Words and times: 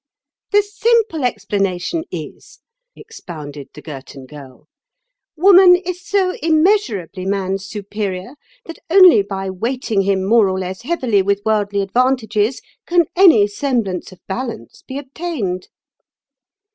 ]"The 0.51 0.63
simple 0.63 1.23
explanation 1.23 2.05
is," 2.09 2.57
expounded 2.95 3.69
the 3.75 3.83
Girton 3.83 4.25
Girl, 4.25 4.67
"woman 5.37 5.75
is 5.75 6.03
so 6.03 6.33
immeasurably 6.41 7.23
man's 7.23 7.67
superior 7.67 8.33
that 8.65 8.79
only 8.89 9.21
by 9.21 9.51
weighting 9.51 10.01
him 10.01 10.25
more 10.25 10.49
or 10.49 10.57
less 10.57 10.81
heavily 10.81 11.21
with 11.21 11.43
worldly 11.45 11.81
advantages 11.83 12.63
can 12.87 13.05
any 13.15 13.45
semblance 13.45 14.11
of 14.11 14.17
balance 14.27 14.81
be 14.87 14.97
obtained." 14.97 15.67